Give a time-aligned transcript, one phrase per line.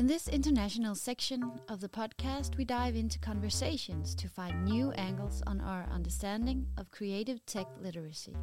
[0.00, 5.42] In this international section of the podcast, we dive into conversations to find new angles
[5.46, 8.34] on our understanding of creative tech literacy.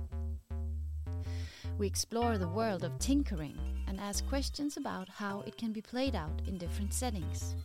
[1.80, 3.58] We explore the world of tinkering
[3.88, 7.56] and ask questions about how it can be played out in different settings.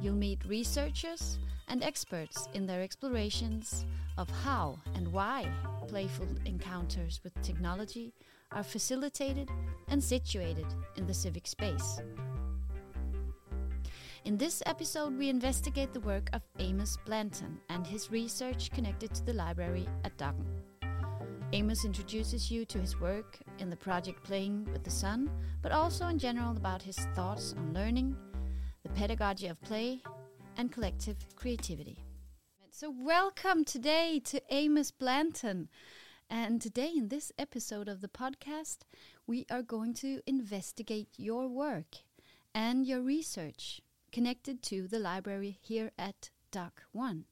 [0.00, 1.38] You'll meet researchers
[1.68, 3.84] and experts in their explorations
[4.16, 5.52] of how and why
[5.86, 8.14] playful encounters with technology
[8.52, 9.50] are facilitated
[9.88, 12.00] and situated in the civic space.
[14.24, 19.24] In this episode, we investigate the work of Amos Blanton and his research connected to
[19.24, 20.44] the library at Dokk1.
[21.52, 25.30] Amos introduces you to his work in the project Playing with the Sun,
[25.62, 28.16] but also in general about his thoughts on learning,
[28.82, 30.02] the pedagogy of play,
[30.56, 32.04] and collective creativity.
[32.72, 35.68] So, welcome today to Amos Blanton.
[36.28, 38.78] And today, in this episode of the podcast,
[39.26, 41.98] we are going to investigate your work
[42.52, 43.80] and your research
[44.12, 47.24] connected to the library here at Dokk1.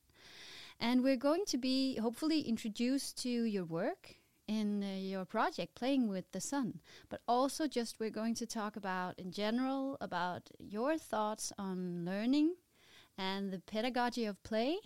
[0.78, 4.16] And we're going to be hopefully introduced to your work
[4.48, 8.76] in uh, your project playing with the sun but also just we're going to talk
[8.76, 12.54] about in general about your thoughts on learning
[13.18, 14.76] and the pedagogy of play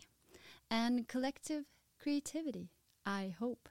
[0.71, 1.65] and collective
[2.03, 2.71] creativity
[3.05, 3.69] i hope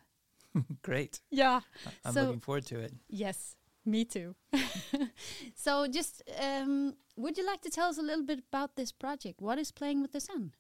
[0.84, 1.22] Great.
[1.32, 1.62] yeah
[2.06, 2.94] I'm So- looking forward to it.
[3.08, 3.56] Yes,
[3.90, 4.36] me too.
[5.56, 9.42] so, just um, would you like to tell us a little bit about this project?
[9.42, 10.54] What is Playing with the Sun?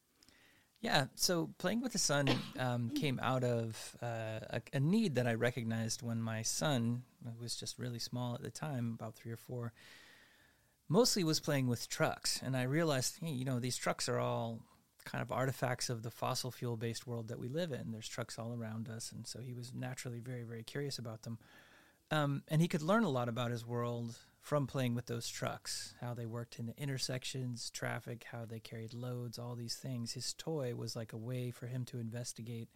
[0.81, 1.05] Yeah.
[1.16, 5.33] So playing with the sun um, came out of uh, a, a need that I
[5.33, 9.38] recognized when my son who was just really small at the time, about three or
[9.38, 9.73] four.
[10.88, 14.59] Mostly was playing with trucks, and I realized, hey, you know, these trucks are all
[15.05, 17.91] kind of artifacts of the fossil fuel based world that we live in.
[17.91, 21.38] There's trucks all around us, and so he was naturally very, very curious about them.
[22.11, 25.93] Um, and he could learn a lot about his world from playing with those trucks,
[26.02, 30.13] how they worked in the intersections, traffic, how they carried loads, all these things.
[30.13, 32.69] His toy was like a way for him to investigate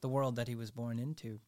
[0.00, 1.40] the world that he was born into.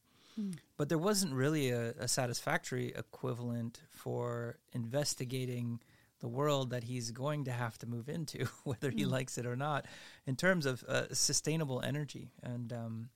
[0.77, 5.81] But there wasn't really a, a satisfactory equivalent for investigating
[6.21, 9.57] the world that he's going to have to move into, whether he likes it or
[9.57, 9.87] not,
[10.27, 12.33] in terms of uh, sustainable energy.
[12.43, 13.09] And um,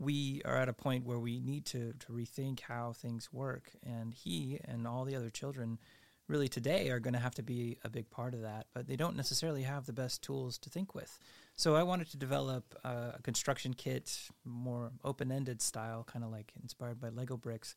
[0.00, 3.70] we are at a point where we need to, to rethink how things work.
[3.86, 5.78] And he and all the other children
[6.26, 8.96] really today are going to have to be a big part of that, but they
[8.96, 11.18] don't necessarily have the best tools to think with.
[11.54, 16.52] So I wanted to develop a construction kit, more open ended style, kind of like
[16.62, 17.74] inspired by Lego bricks,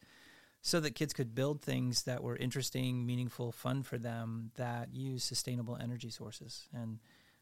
[0.61, 5.25] so that kids could build things that were interesting, meaningful, fun for them that use
[5.25, 6.69] sustainable energy sources.
[6.73, 7.00] And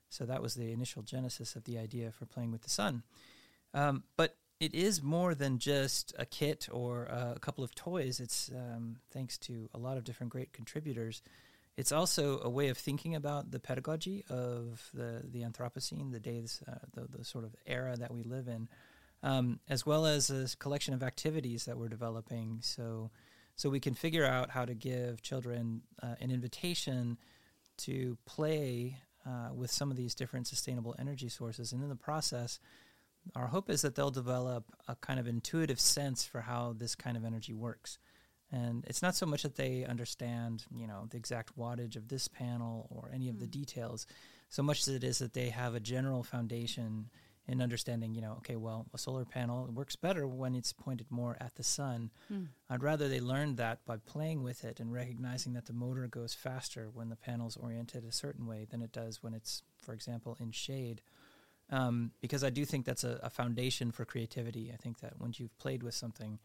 [0.10, 3.04] so that was the initial genesis of the idea for playing with the sun.
[3.76, 8.20] Um, but it is more than just a kit or uh, a couple of toys.
[8.20, 11.24] It's um, thanks to a lot of different great contributors.
[11.78, 16.62] It's also a way of thinking about the pedagogy of the the Anthropocene, the days,
[16.68, 18.70] uh, the the sort of era that we live in,
[19.24, 22.60] um, as well as a collection of activities that we're developing.
[22.62, 23.10] So,
[23.56, 27.18] so we can figure out how to give children uh, an invitation
[27.78, 32.60] to play uh, with some of these different sustainable energy sources, and in the process,
[33.36, 37.18] our hope is that they'll develop a kind of intuitive sense for how this kind
[37.18, 37.98] of energy works.
[38.52, 42.28] And it's not so much that they understand, you know, the exact wattage of this
[42.28, 43.52] panel or any of the hmm.
[43.52, 44.08] details,
[44.50, 47.10] so much as it is that they have a general foundation
[47.48, 51.38] in understanding, you know, okay, well, a solar panel works better when it's pointed more
[51.40, 52.12] at the sun.
[52.28, 52.44] Hmm.
[52.70, 56.34] I'd rather they learn that by playing with it and recognizing that the motor goes
[56.34, 60.38] faster when the panel's oriented a certain way than it does when it's, for example,
[60.40, 61.02] in shade
[61.72, 64.72] um, because I do think that's a, a foundation for creativity.
[64.74, 66.38] I think that once you've played with something,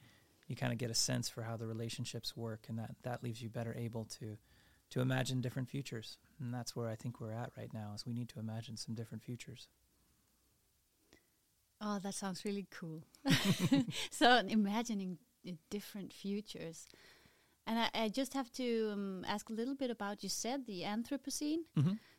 [0.47, 3.43] you kind of get a sense for how the relationships work, and that that leaves
[3.43, 4.39] you better able to
[4.91, 6.19] to imagine different futures.
[6.41, 7.93] And that's where I think we're at right now.
[7.95, 9.69] Is we need to imagine some different futures.
[11.81, 13.03] Oh, that sounds really cool.
[14.11, 15.19] so, imagining
[15.71, 16.87] different futures.
[17.67, 20.83] And I, I just have to um, ask a little bit about you said the
[20.83, 21.65] Anthropocene.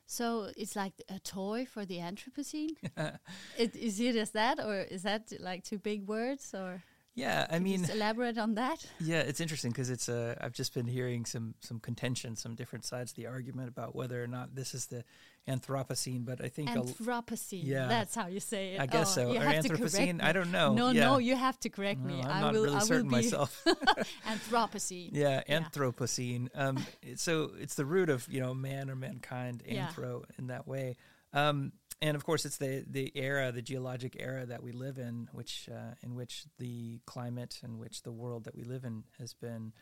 [0.08, 2.78] So it's like a toy for the Anthropocene.
[3.58, 6.82] it, is it as that, or is that like two big words, or
[7.14, 8.86] Yeah, I mean, just elaborate on that?
[9.02, 12.86] Yeah, it's interesting because it's uh, I've just been hearing some some contention, some different
[12.86, 15.04] sides of the argument about whether or not this is the
[15.48, 17.62] Anthropocene, but I think Anthropocene.
[17.64, 17.88] yeah.
[17.88, 18.82] that's how you say it.
[18.82, 19.32] I guess Oh, so.
[19.34, 20.22] you Or have Anthropocene?
[20.22, 20.74] I don't know.
[20.74, 21.06] No, Yeah.
[21.06, 22.16] no, you have to correct me.
[22.20, 22.64] Well, I I'm not will.
[22.64, 23.66] really I will certain be myself.
[24.28, 25.10] Anthropocene.
[25.14, 25.60] yeah, Yeah.
[25.60, 26.50] Anthropocene.
[26.56, 26.86] Um,
[27.16, 29.88] so it's the root of you know man or mankind, Yeah.
[29.88, 30.96] anthro in that way.
[31.34, 35.30] Um, and of course, it's the the era, the geologic era that we live in,
[35.32, 39.34] which uh, in which the climate in which the world that we live in has
[39.34, 39.74] been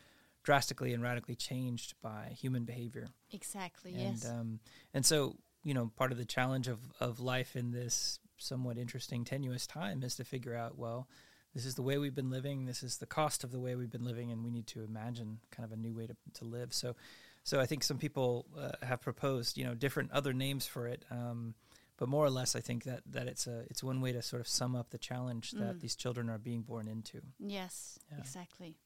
[0.42, 3.08] drastically and radically changed by human behavior.
[3.32, 3.92] Exactly.
[3.94, 4.30] And, yes.
[4.30, 4.60] Um,
[4.94, 5.34] and so,
[5.66, 10.04] you know, part of the challenge of, of life in this somewhat interesting, tenuous time
[10.04, 11.08] is to figure out, well,
[11.54, 12.66] this is the way we've been living.
[12.66, 15.40] This is the cost of the way we've been living, and we need to imagine
[15.50, 16.72] kind of a new way to, to live.
[16.72, 16.94] So,
[17.42, 21.04] so I think some people uh, have proposed, you know, different other names for it.
[21.10, 21.54] Um,
[21.98, 24.40] but more or less, I think that, that it's a it's one way to sort
[24.40, 25.58] of sum up the challenge Mm.
[25.60, 27.22] that these children are being born into.
[27.40, 28.18] Yes, Yeah.
[28.18, 28.76] exactly.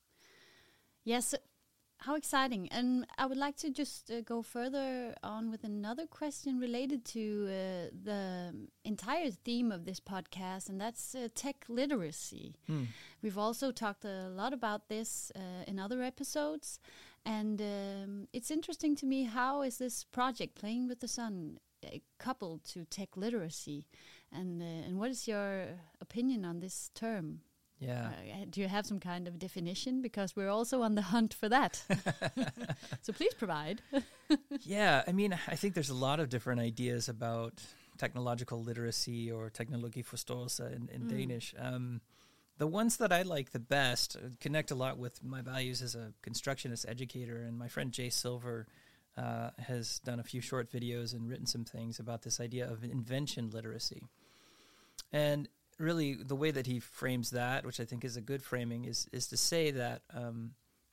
[1.05, 1.35] Yes,
[2.00, 2.69] how exciting.
[2.70, 7.47] And I would like to just uh, go further on with another question related to
[7.49, 8.55] uh, the
[8.85, 12.55] entire theme of this podcast, and that's uh, tech literacy.
[12.67, 12.85] Hmm.
[13.23, 16.81] We've also talked a lot about this uh, in other episodes,
[17.26, 21.99] and um, it's interesting to me how is this project playing with the sun uh,
[22.19, 23.87] coupled to tech literacy,
[24.32, 25.67] and uh, and what is your
[26.00, 27.41] opinion on this term?
[27.81, 28.09] Yeah.
[28.09, 30.03] Uh, do you have some kind of definition?
[30.03, 31.82] Because we're also on the hunt for that.
[33.03, 33.81] so please provide.
[34.61, 37.62] yeah, I mean, I think there's a lot of different ideas about
[37.97, 41.09] technological literacy or technologi teknologiforståelse in, in Mm.
[41.09, 41.55] Danish.
[41.59, 42.00] Um,
[42.59, 45.94] the ones that I like the best uh, connect a lot with my values as
[45.94, 48.67] a constructionist educator, and my friend Jay Silver
[49.17, 52.85] uh, has done a few short videos and written some things about this idea of
[52.85, 54.03] invention literacy.
[55.12, 55.49] And
[55.81, 59.09] really, the way that he frames that, which I think is a good framing, is
[59.12, 60.53] is to say that um,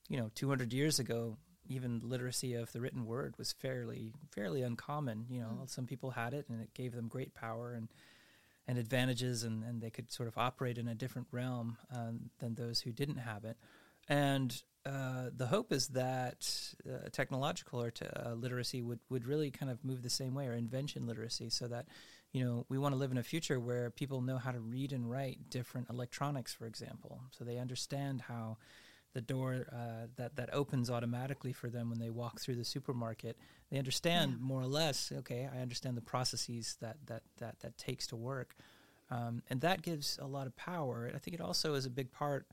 [0.09, 1.37] you know, 200 years ago,
[1.69, 5.25] even literacy of the written word was fairly fairly uncommon.
[5.29, 5.69] You know, Mm.
[5.69, 7.89] some people had it, and it gave them great power and
[8.69, 12.55] and advantages, and, and they could sort of operate in a different realm um, than
[12.55, 13.55] those who didn't have it.
[14.09, 16.49] And uh, the hope is that
[16.85, 20.47] uh, technological or te- uh, literacy would, would really kind of move the same way,
[20.47, 21.87] or invention literacy, so that
[22.31, 24.91] you know we want to live in a future where people know how to read
[24.93, 28.57] and write different electronics, for example, so they understand how
[29.13, 33.37] the door uh, that that opens automatically for them when they walk through the supermarket.
[33.71, 34.37] They understand Yeah.
[34.41, 35.11] more or less.
[35.11, 38.55] Okay, I understand the processes that that that that takes to work,
[39.09, 41.09] um, and that gives a lot of power.
[41.15, 42.47] I think it also is a big part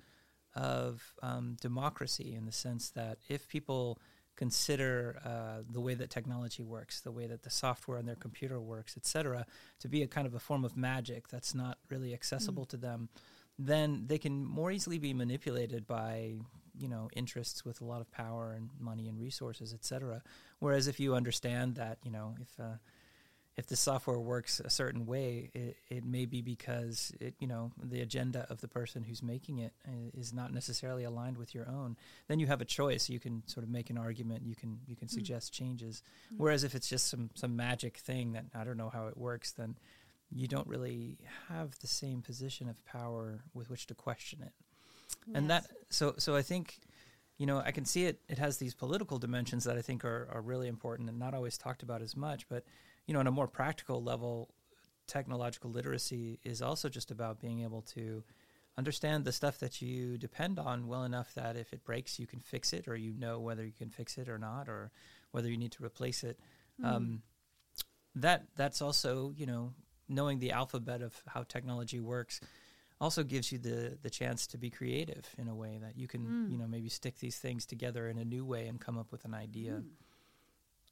[0.54, 3.98] of um, democracy in the sense that if people
[4.36, 8.60] consider uh, the way that technology works, the way that the software on their computer
[8.60, 9.46] works, etc.,
[9.80, 13.08] to be a kind of a form of magic that's not really accessible to them,
[13.58, 16.34] then they can more easily be manipulated by
[16.76, 20.22] you know interests with a lot of power and money and resources, etc.
[20.58, 22.76] Whereas if you understand that you know if uh,
[23.56, 27.70] if the software works a certain way, it, it may be because it, you know
[27.82, 29.72] the agenda of the person who's making it
[30.12, 31.96] is not necessarily aligned with your own.
[32.26, 33.08] Then you have a choice.
[33.08, 34.42] You can sort of make an argument.
[34.44, 35.12] You can you can Mm.
[35.12, 36.02] suggest changes.
[36.32, 36.38] Mm.
[36.38, 39.52] Whereas if it's just some some magic thing that I don't know how it works,
[39.52, 39.76] then
[40.32, 41.18] you don't really
[41.48, 44.52] have the same position of power with which to question it
[45.34, 45.66] and Yes.
[45.68, 46.80] that so so I think
[47.38, 50.26] you know I can see it it has these political dimensions that I think are
[50.32, 52.64] are really important and not always talked about as much but
[53.06, 54.54] you know on a more practical level
[55.06, 58.22] technological literacy is also just about being able to
[58.78, 62.40] understand the stuff that you depend on well enough that if it breaks you can
[62.40, 64.90] fix it or you know whether you can fix it or not or
[65.32, 66.38] whether you need to replace it
[66.82, 66.86] Mm.
[66.94, 67.22] um,
[68.16, 69.72] that that's also you know
[70.08, 72.40] knowing the alphabet of how technology works
[73.00, 76.22] also gives you the the chance to be creative in a way that you can
[76.26, 76.50] Mm.
[76.52, 79.24] you know maybe stick these things together in a new way and come up with
[79.24, 79.72] an idea.
[79.72, 79.84] Mm.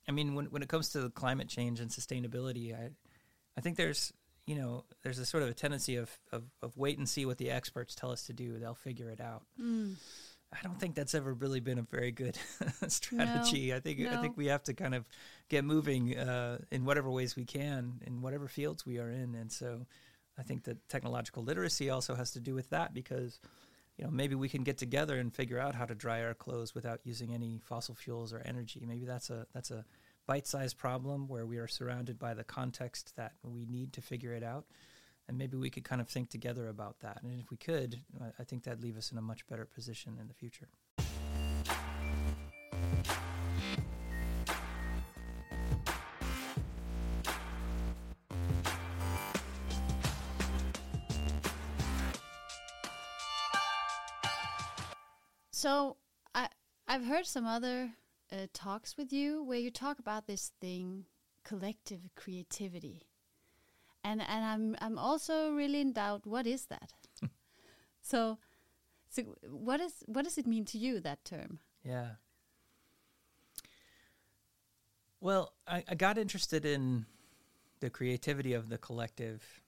[0.09, 2.91] I mean, when when it comes to climate change and sustainability, I
[3.57, 4.13] I think there's
[4.47, 7.39] you know there's a sort of a tendency of, of of wait and see what
[7.39, 8.59] the experts tell us to do.
[8.59, 9.43] They'll figure it out.
[9.61, 9.97] Mm.
[10.53, 12.37] I don't think that's ever really been a very good
[12.89, 13.73] strategy.
[13.73, 15.07] I think I think we have to kind of
[15.49, 19.51] get moving uh, in whatever ways we can in whatever fields we are in, and
[19.51, 19.87] so
[20.39, 23.41] I think that technological literacy also has to do with that because
[23.97, 26.75] you know maybe we can get together and figure out how to dry our clothes
[26.75, 28.85] without using any fossil fuels or energy.
[28.87, 29.85] Maybe that's a that's a
[30.27, 34.43] bite-sized problem where we are surrounded by the context that we need to figure it
[34.43, 34.67] out.
[35.29, 37.23] And maybe we could kind of think together about that.
[37.23, 38.01] And if we could,
[38.39, 40.69] I- think that'd leave us in a much better position in the future.
[55.63, 55.97] So
[56.35, 56.49] I
[56.89, 57.93] I've heard some other
[58.33, 61.05] uh, talks with you where you talk about this thing,
[61.45, 63.07] collective creativity,
[64.03, 66.27] and and I'm I'm also really in doubt.
[66.27, 66.95] What is that?
[68.03, 68.39] so,
[69.09, 71.61] so what is what does it mean to you that term?
[71.85, 72.17] Yeah.
[75.21, 77.07] Well, I, I got interested in
[77.79, 79.62] the creativity of the collective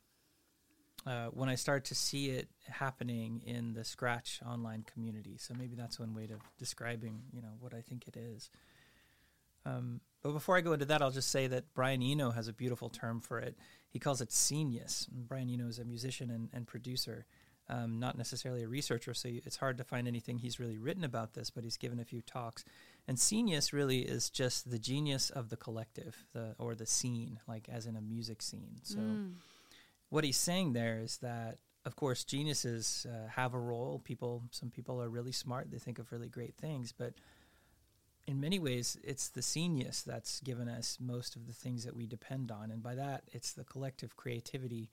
[1.06, 5.36] uh, when I start to see it happening in the Scratch online community.
[5.38, 8.50] So maybe that's one way of describing, you know, what I think it is.
[9.66, 12.52] Um, but before I go into that, I'll just say that Brian Eno has a
[12.52, 13.56] beautiful term for it.
[13.90, 15.06] He calls it scenius.
[15.10, 17.26] Brian Eno is a musician and, and producer,
[17.68, 21.34] um, not necessarily a researcher, so it's hard to find anything he's really written about
[21.34, 22.64] this, but he's given a few talks.
[23.06, 27.68] And scenius really is just the genius of the collective, the, or the scene, like
[27.70, 28.80] as in a music scene.
[28.82, 29.32] So mm.
[30.14, 34.00] What he's saying there is that, of course, geniuses uh, have a role.
[34.04, 37.14] People, some people are really smart; they think of really great things, but
[38.28, 42.06] in many ways, it's the scenius that's given us most of the things that we
[42.06, 44.88] depend on, and by that, it's the collective creativity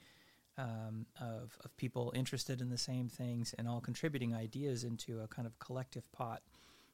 [0.58, 5.28] um, of of people interested in the same things and all contributing ideas into a
[5.28, 6.42] kind of collective pot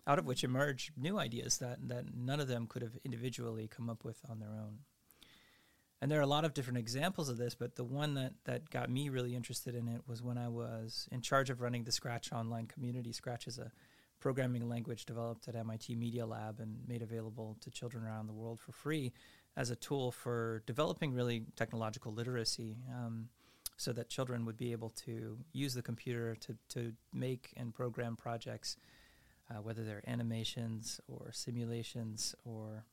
[0.06, 3.90] out of which emerge new ideas that, that none of them could have individually come
[3.90, 4.80] up with on their own.
[6.02, 8.70] And there are a lot of different examples of this, but the one that, that
[8.70, 11.92] got me really interested in it was when I was in charge of running the
[11.92, 13.12] Scratch online community.
[13.12, 13.72] Scratch is a
[14.20, 18.60] programming language developed at MIT Media Lab and made available to children around the world
[18.60, 19.12] for free
[19.56, 23.30] as a tool for developing really technological literacy um,
[23.78, 28.16] so that children would be able to use the computer to, to make and program
[28.16, 28.78] projects
[29.50, 32.84] uh, whether they're animations or simulations or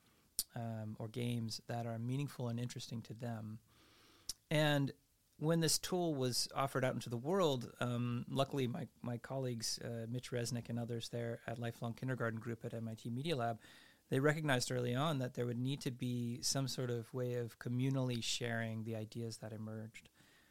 [0.57, 3.59] um, or games that are meaningful and interesting to them.
[4.51, 4.93] And
[5.39, 10.07] when this tool was offered out into the world, um, luckily my, my colleagues, uh,
[10.09, 13.59] Mitch Resnick and others there at Lifelong Kindergarten Group at MIT Media Lab,
[14.11, 17.59] they recognized early on that there would need to be some sort of way of
[17.59, 20.09] communally sharing the ideas that emerged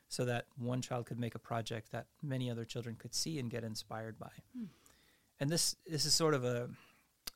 [0.09, 3.49] so that one child could make a project that many other children could see and
[3.49, 4.31] get inspired by.
[4.55, 4.65] Hmm
[5.43, 6.69] and this this is sort of a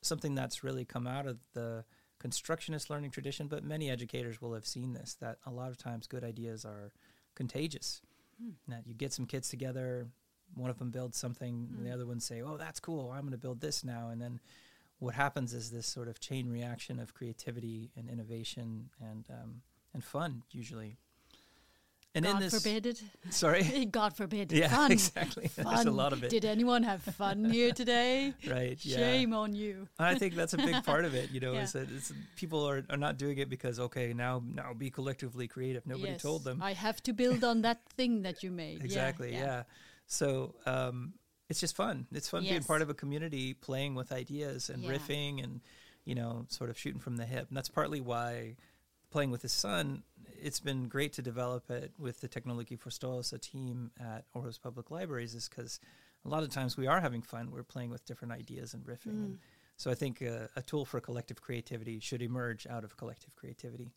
[0.00, 1.84] something that's really come out of the
[2.18, 6.06] constructionist learning tradition, but many educators will have seen this that a lot of times
[6.06, 6.92] good ideas are
[7.34, 8.02] contagious.
[8.40, 8.50] Hmm.
[8.68, 10.08] That you get some kids together,
[10.54, 11.84] one of them builds something, hmm.
[11.84, 13.10] the other one say, "Oh, that's cool.
[13.10, 14.40] I'm going to build this now." And then
[14.98, 19.62] what happens is this sort of chain reaction of creativity and innovation and um,
[19.94, 20.98] and fun usually
[22.14, 23.02] and God in this, forbid it.
[23.30, 23.84] Sorry.
[23.90, 24.50] God forbid.
[24.52, 24.92] Yeah, fun.
[24.92, 25.48] exactly.
[25.48, 25.66] Fun.
[25.66, 26.30] There's a lot of it.
[26.30, 28.34] Did anyone have fun here today?
[28.48, 28.78] right.
[28.82, 28.96] Yeah.
[28.96, 29.88] Shame on you.
[29.98, 31.30] I think that's a big part of it.
[31.30, 31.62] You know, yeah.
[31.62, 31.88] is that
[32.36, 35.86] people are, are not doing it because okay, now now be collectively creative.
[35.86, 36.22] Nobody yes.
[36.22, 36.62] told them.
[36.62, 38.84] I have to build on that thing that you made.
[38.84, 39.32] exactly.
[39.32, 39.38] Yeah.
[39.38, 39.62] yeah.
[40.06, 41.14] So um,
[41.50, 42.06] it's just fun.
[42.12, 42.50] It's fun yes.
[42.50, 45.60] being part of a community, playing with ideas and riffing and
[46.08, 47.48] you know, sort of shooting from the hip.
[47.48, 48.56] And that's partly why
[49.10, 50.02] playing with his son,
[50.40, 55.34] it's been great to develop it with the Forståelse, a team at Aarhus Public Libraries,
[55.34, 55.80] is because
[56.24, 57.50] a lot of times we are having fun.
[57.50, 59.14] We're playing with different ideas and riffing.
[59.14, 59.24] Mm.
[59.24, 59.38] And
[59.76, 63.92] so I think uh, a tool for collective creativity should emerge out of collective creativity.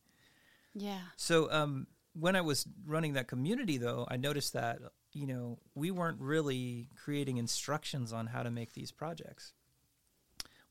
[0.73, 0.99] Yeah.
[1.17, 4.79] So um, when I was running that community, though, I noticed that
[5.13, 9.53] you know we weren't really creating instructions on how to make these projects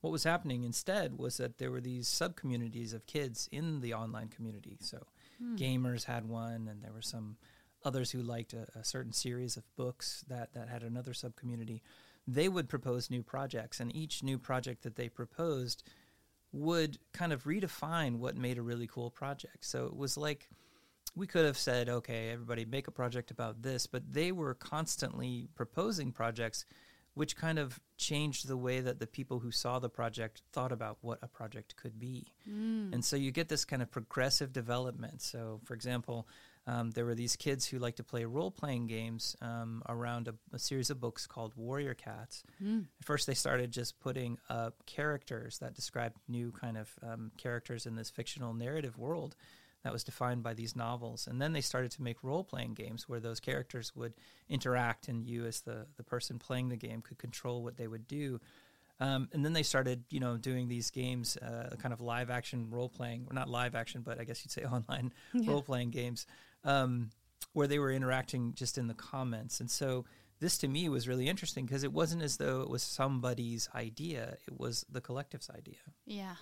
[0.00, 3.94] what was happening instead was that there were these sub communities of kids in the
[3.94, 4.78] online community.
[4.80, 4.98] So
[5.38, 5.56] hmm.
[5.56, 7.36] gamers had one, and there were some
[7.84, 11.82] others who liked a, a, certain series of books that, that had another sub community.
[12.26, 15.82] They would propose new projects, and each new project that they proposed
[16.52, 19.64] would kind of redefine what made a really cool project.
[19.64, 20.48] So it was like
[21.16, 25.48] we could have said, okay, everybody make a project about this, but they were constantly
[25.54, 26.64] proposing projects
[27.14, 30.98] which kind of changed the way that the people who saw the project thought about
[31.02, 32.26] what a project could be.
[32.48, 32.94] Mm.
[32.94, 35.20] And so you get this kind of progressive development.
[35.20, 36.26] So, for example,
[36.66, 40.34] um, there were these kids who like to play role playing games um, around a,
[40.52, 42.42] a, series of books called Warrior Cats.
[42.62, 42.86] Mm.
[43.00, 47.86] At first, they started just putting up characters that described new kind of um, characters
[47.86, 49.36] in this fictional narrative world
[49.82, 51.26] that was defined by these novels.
[51.26, 54.14] And then they started to make role playing games where those characters would
[54.48, 58.06] interact, and you, as the, the person playing the game, could control what they would
[58.06, 58.40] do.
[59.00, 62.68] Um, and then they started, you know, doing these games, uh, kind of live action
[62.70, 65.50] role playing, or not live action, but I guess you'd say online yeah.
[65.50, 66.26] role playing games,
[66.64, 67.10] um,
[67.54, 69.60] where they were interacting just in the comments.
[69.60, 70.04] And so
[70.40, 74.36] this to me was really interesting because it wasn't as though it was somebody's idea;
[74.46, 75.76] it was the collective's idea.
[76.04, 76.34] Yeah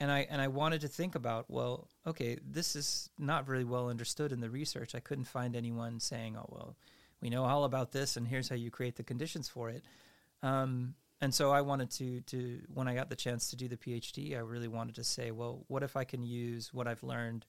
[0.00, 3.88] and I and I wanted to think about well, okay, this is not really well
[3.88, 4.94] understood in the research.
[4.94, 6.76] I couldn't find anyone saying, oh well,
[7.20, 9.84] we know all about this, and here's how you create the conditions for it.
[10.42, 13.76] Um, and so I wanted to to when I got the chance to do the
[13.76, 17.44] PhD, I really wanted to say, well, what if I can use what I've learned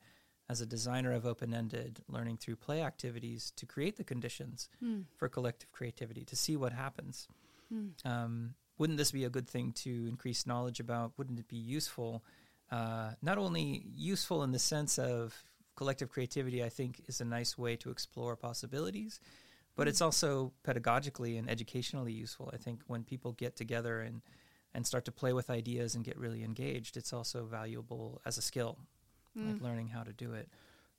[0.51, 5.05] as a designer of open ended learning through play activities to create the conditions mm.
[5.15, 7.29] for collective creativity to see what happens.
[7.73, 7.91] Mm.
[8.05, 11.13] Um, wouldn't this be a good thing to increase knowledge about?
[11.17, 12.21] Wouldn't it be useful?
[12.71, 15.43] Uh, not only useful in the sense of
[15.75, 19.19] collective creativity, I think, is a nice way to explore possibilities,
[19.75, 22.49] but it's also pedagogically and educationally useful.
[22.53, 24.21] I think when people get together and
[24.73, 28.41] and start to play with ideas and get really engaged, it's also valuable as a
[28.41, 28.77] skill,
[29.35, 30.47] like learning how to do it.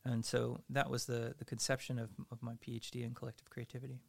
[0.05, 4.00] And so that was the the conception of of my PhD in collective creativity.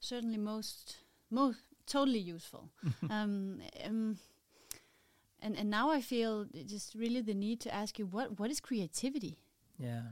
[0.00, 0.98] Certainly, most
[1.30, 2.70] most totally useful.
[3.10, 4.18] um, um,
[5.42, 8.60] and and now I feel just really the need to ask you what what is
[8.60, 9.38] creativity?
[9.78, 10.02] Yeah.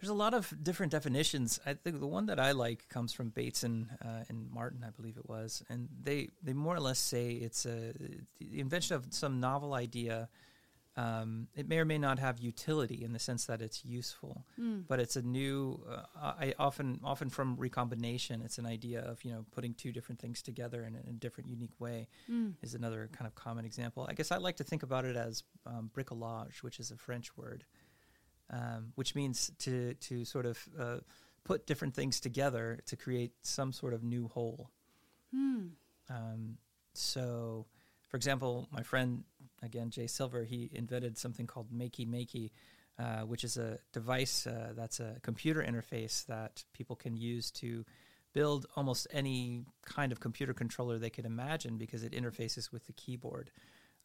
[0.00, 1.60] There's a lot of different definitions.
[1.64, 5.16] I think the one that I like comes from Bateson uh, and Martin, I believe
[5.16, 7.92] it was, and they they more or less say it's a
[8.38, 10.28] the invention of some novel idea.
[10.96, 14.46] Um, it may or may not have utility in the sense that it's useful,
[14.86, 15.82] but it's a new.
[15.90, 16.02] Uh,
[16.40, 20.40] I often often from recombination, it's an idea of you know putting two different things
[20.40, 22.06] together in, a- in a different, unique way.
[22.62, 24.06] Is another kind of common example.
[24.08, 27.36] I guess I like to think about it as um, bricolage, which is a French
[27.36, 27.64] word
[28.50, 30.98] um, which means to to sort of uh,
[31.44, 34.70] put different things together to create some sort of new whole.
[36.10, 36.58] Um,
[36.92, 37.66] so,
[38.08, 39.24] for example, my friend
[39.64, 42.50] again Jay Silver, he invented something called Makey Makey,
[42.98, 47.84] uh, which is a device uh, that's a computer interface that people can use to
[48.32, 52.92] build almost any kind of computer controller they could imagine because it interfaces with the
[52.92, 53.50] keyboard.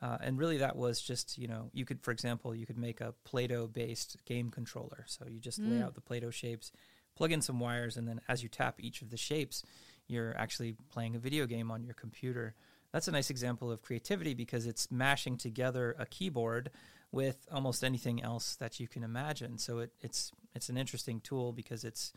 [0.02, 3.02] Uh, and really, that was just you know you could, for example, you could make
[3.02, 5.04] a Play-Doh-based game controller.
[5.08, 6.72] So you just lay out the Play-Doh shapes,
[7.16, 9.64] plug in some wires, and then as you tap each of the shapes,
[10.08, 12.56] you're actually playing a video game on your computer.
[12.92, 16.72] That's a nice example of creativity because it's mashing together a keyboard
[17.12, 19.58] with almost anything else that you can imagine.
[19.58, 22.14] So it, it's it's an interesting tool because it's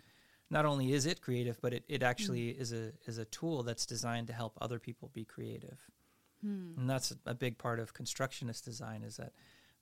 [0.50, 2.06] not only is it creative, but it, it hmm.
[2.08, 5.78] actually is a is a tool that's designed to help other people be creative.
[6.42, 6.72] Hmm.
[6.76, 9.32] And that's a big part of constructionist design is that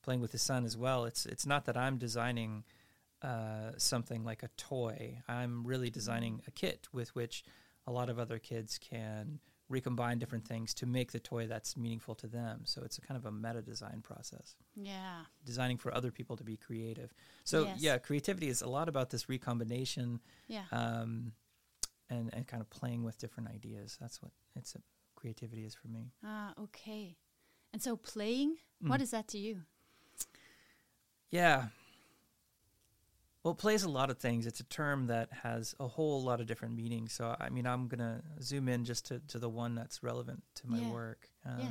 [0.03, 1.05] playing with the sun as well.
[1.05, 2.65] It's it's not that I'm designing
[3.23, 5.19] uh, something like a toy.
[5.29, 6.49] I'm really designing hmm.
[6.49, 7.45] a kit with which
[7.87, 9.41] a lot of other kids can
[9.71, 12.63] recombine different things to make the toy that's meaningful to them.
[12.65, 15.25] So it's a kind of a meta design process, Yeah.
[15.45, 17.15] designing for other people to be creative.
[17.45, 17.81] So Yes.
[17.81, 20.67] yeah, creativity is a lot about this recombination Yeah.
[20.73, 21.33] um,
[22.11, 23.97] and and kind of playing with different ideas.
[24.01, 24.81] That's what it's a,
[25.15, 26.13] creativity is for me.
[26.25, 27.17] ah, okay.
[27.73, 28.89] And so playing, Mm.
[28.91, 29.63] what is that to you?
[31.31, 31.69] Yeah.
[33.43, 34.47] Well, it plays a lot of things.
[34.47, 37.13] It's a term that has a whole lot of different meanings.
[37.15, 40.43] So, I mean, I'm going to zoom in just to, to the one that's relevant
[40.57, 40.91] to my Yeah.
[40.91, 41.31] work.
[41.47, 41.71] Um, Yeah.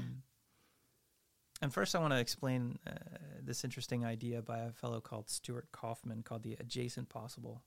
[1.62, 2.93] And first, I want to explain uh,
[3.41, 7.63] this interesting idea by a fellow called Stuart Kauffman called the adjacent possible.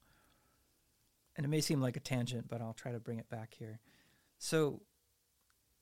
[1.37, 3.81] And it may seem like a tangent, but I'll try to bring it back here.
[4.39, 4.81] So,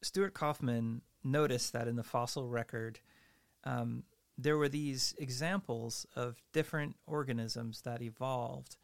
[0.02, 2.98] Stuart Kauffman noticed that in the fossil record,
[3.64, 4.02] um,
[4.42, 8.76] there were these examples of different organisms that evolved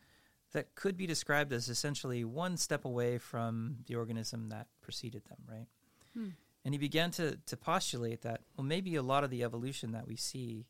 [0.53, 5.38] that could be described as essentially one step away from the organism that preceded them,
[5.49, 5.66] right?
[6.14, 6.29] Hmm.
[6.64, 10.07] And he began to, to postulate that, well, maybe a lot of the evolution that
[10.07, 10.66] we see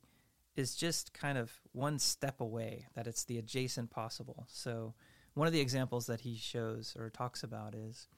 [0.56, 4.46] is just kind of one step away, that it's the adjacent possible.
[4.48, 4.94] So,
[5.34, 8.08] one of the examples that he shows or talks about is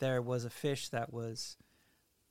[0.00, 1.56] there was a fish that was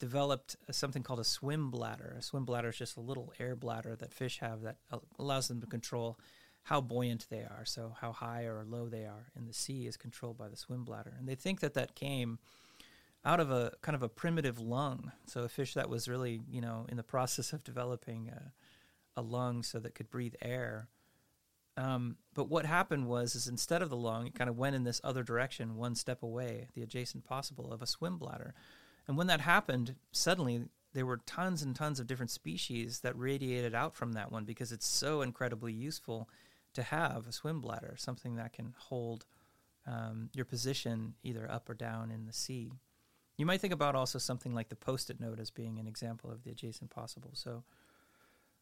[0.04, 2.18] developed something called a swim bladder.
[2.20, 4.76] A swim bladder is just a little air bladder that fish have that
[5.18, 6.20] allows them to control
[6.64, 7.64] how buoyant they are.
[7.64, 10.84] So, how high or low they are in the sea is controlled by the swim
[10.84, 11.14] bladder.
[11.18, 12.40] And they think that that came
[13.24, 15.14] out of a kind of a primitive lung.
[15.26, 18.52] So, a fish that was really, you know, in the process of developing a,
[19.16, 20.90] a lung so that could breathe air.
[21.78, 24.84] Um, but what happened was, is instead of the lung, it kind of went in
[24.84, 28.54] this other direction, one step away, the adjacent possible of a swim bladder.
[29.08, 33.76] And when that happened, suddenly there were tons and tons of different species that radiated
[33.76, 36.30] out from that one because it's so incredibly useful
[36.74, 39.26] to have a swim bladder, something that can hold
[39.86, 42.72] um, your position either up or down in the sea.
[43.38, 46.44] You might think about also something like the post-it note as being an example of
[46.44, 47.32] the adjacent possible.
[47.34, 47.64] So,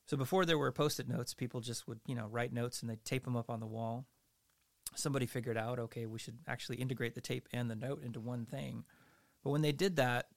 [0.08, 3.04] so before there were post-it notes, people just would you know write notes and they'd
[3.06, 4.06] tape them up on the wall.
[4.95, 8.45] Somebody figured out, okay, we should actually integrate the tape and the note into one
[8.45, 8.84] thing.
[9.43, 10.27] But when they did that,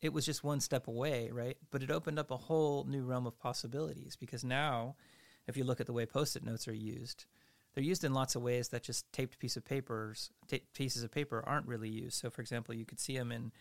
[0.00, 1.56] it was just one step away, right?
[1.70, 4.96] But it opened up a whole new realm of possibilities because now,
[5.46, 7.24] if you look at the way post-it notes are used,
[7.74, 11.10] they're used in lots of ways that just taped piece of papers, ta- pieces of
[11.10, 12.18] paper aren't really used.
[12.18, 13.52] So, for example, you could see them in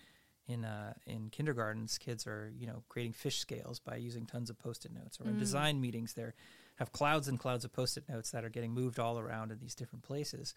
[0.48, 1.98] in uh, in kindergartens.
[1.98, 5.40] Kids are you know creating fish scales by using tons of post-it notes, or in
[5.40, 6.34] design meetings, there
[6.76, 9.76] have clouds and clouds of post-it notes that are getting moved all around in these
[9.76, 10.54] different places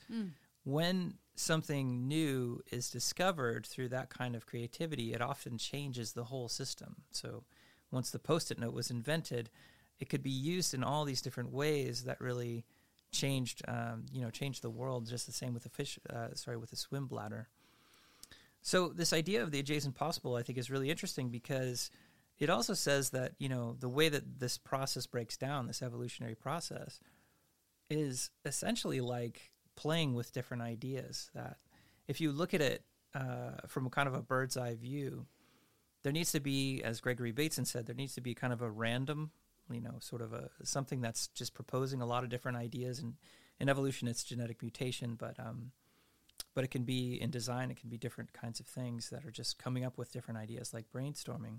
[0.67, 6.49] when something new is discovered through that kind of creativity, it often changes the whole
[6.49, 6.97] system.
[7.13, 7.45] So
[7.93, 9.49] once the post it note was invented,
[10.01, 12.65] it could be used in all these different ways that really
[13.13, 15.09] changed, um, you know, changed the world.
[15.09, 17.47] Just the same with the fish, uh, sorry, with the swim bladder.
[18.61, 21.93] So this idea of the adjacent possible, I think, is really interesting because
[22.41, 26.35] it also says that you know the way that this process breaks down, this evolutionary
[26.35, 26.99] process,
[27.89, 31.31] is essentially like playing with different ideas.
[31.35, 31.59] That
[32.09, 32.83] if you look at it
[33.15, 35.27] uh, from kind of a bird's eye view,
[36.03, 38.71] there needs to be, as Gregory Bateson said, there needs to be kind of a
[38.71, 39.31] random,
[39.71, 42.99] you know, sort of a something that's just proposing a lot of different ideas.
[42.99, 43.15] And
[43.59, 45.73] in evolution, it's genetic mutation, but um,
[46.55, 47.71] but it can be in design.
[47.71, 50.73] It can be different kinds of things that are just coming up with different ideas,
[50.73, 51.59] like brainstorming.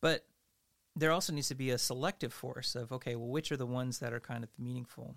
[0.00, 0.24] But
[0.94, 3.98] there also needs to be a selective force of okay, well, which are the ones
[4.00, 5.16] that are kind of meaningful?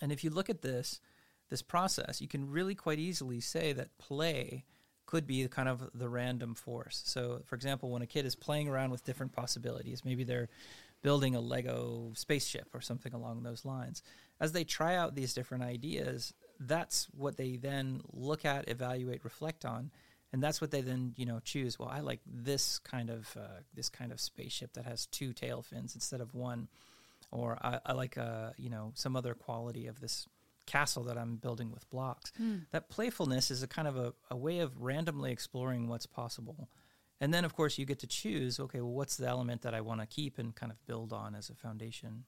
[0.00, 1.00] And if you look at this
[1.48, 4.64] this process, you can really quite easily say that play
[5.06, 7.02] could be kind of the random force.
[7.04, 10.48] So, for example, when a kid is playing around with different possibilities, maybe they're
[11.02, 14.02] building a Lego spaceship or something along those lines.
[14.40, 19.64] As they try out these different ideas, that's what they then look at, evaluate, reflect
[19.64, 19.92] on,
[20.32, 21.78] and that's what they then you know choose.
[21.78, 25.62] Well, I like this kind of uh, this kind of spaceship that has two tail
[25.62, 26.68] fins instead of one,
[27.36, 30.26] or I, I like uh, you know some other quality of this
[30.66, 32.32] castle that I'm building with blocks.
[32.40, 32.62] Mm.
[32.72, 36.68] That playfulness is a kind of a, a way of randomly exploring what's possible.
[37.20, 39.80] And then, of course, you get to choose okay, well, what's the element that I
[39.80, 42.24] want to keep and kind of build on as a foundation?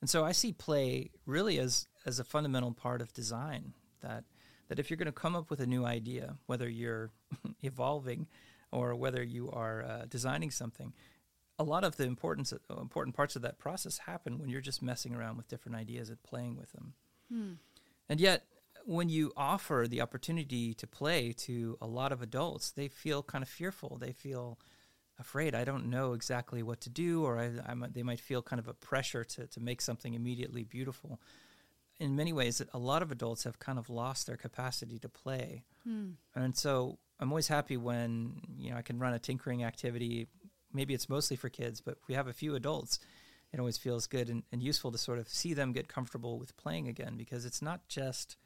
[0.00, 4.24] And so I see play really as, as a fundamental part of design that,
[4.68, 7.10] that if you're going to come up with a new idea, whether you're
[7.62, 8.26] evolving
[8.72, 10.92] or whether you are uh, designing something,
[11.58, 15.14] a lot of the importance, important parts of that process happen when you're just messing
[15.14, 16.94] around with different ideas and playing with them.
[17.30, 17.52] Hmm.
[18.08, 18.44] And yet,
[18.84, 23.42] when you offer the opportunity to play to a lot of adults, they feel kind
[23.42, 23.98] of fearful.
[23.98, 24.58] They feel
[25.18, 25.54] afraid.
[25.54, 28.60] I don't know exactly what to do, or I, I might, they might feel kind
[28.60, 31.20] of a pressure to, to make something immediately beautiful.
[31.98, 35.64] In many ways, a lot of adults have kind of lost their capacity to play.
[35.84, 36.10] Hmm.
[36.34, 40.28] And so I'm always happy when you know I can run a tinkering activity.
[40.76, 43.00] Maybe it's mostly for kids, but we have a few adults
[43.52, 46.56] it always feels good and, and, useful to sort of see them get comfortable with
[46.56, 48.36] playing again because it's not just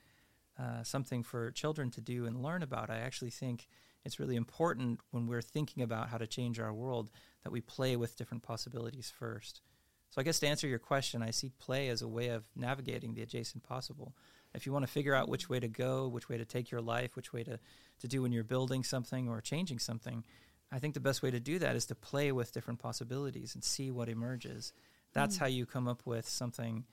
[0.59, 2.91] uh, something for children to do and learn about.
[2.91, 3.67] I actually think
[4.05, 7.11] it's really important when we're thinking about how to change our world
[7.45, 9.63] that we play with different possibilities first.
[10.11, 13.15] So I guess to answer your question, I see play as a way of navigating
[13.15, 14.15] the adjacent possible.
[14.55, 16.81] If you want to figure out which way to go, which way to take your
[16.81, 17.59] life, which way to,
[18.01, 20.25] to do when you're building something or changing something,
[20.73, 23.65] I think the best way to do that is to play with different possibilities and
[23.65, 24.73] see what emerges.
[25.13, 25.41] That's mm.
[25.41, 26.85] how you come up with something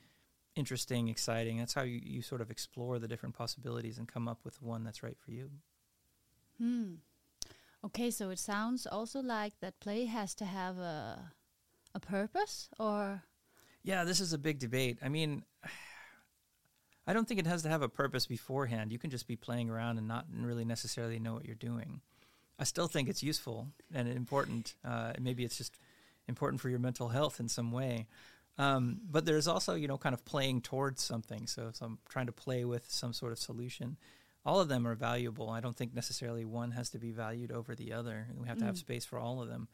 [0.56, 1.58] interesting, exciting.
[1.60, 4.84] That's how you, you sort of explore the different possibilities and come up with one
[4.84, 5.52] that's right for you.
[6.58, 6.96] Hmm.
[7.86, 11.32] Okay, so it sounds also like that play has to have a
[11.94, 13.24] a purpose or
[13.84, 14.98] Yeah, this is a big debate.
[15.02, 15.44] I mean,
[17.08, 18.92] I don't think it has to have a purpose beforehand.
[18.92, 22.02] You can just be playing around and not really necessarily know what you're doing.
[22.60, 24.76] I still think it's useful and important.
[24.84, 25.78] Uh, maybe it's just
[26.28, 28.08] important for your mental health in some way.
[28.58, 31.46] Um, but there's also, you know, kind of playing towards something.
[31.46, 33.98] So, so I'm trying to play with some sort of solution.
[34.46, 35.50] All of them are valuable.
[35.50, 38.28] I don't think necessarily one has to be valued over the other.
[38.36, 38.62] We have mm.
[38.62, 38.80] to have mm.
[38.80, 39.68] space for all of them.